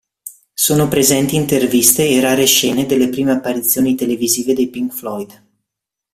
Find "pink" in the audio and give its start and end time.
4.67-4.91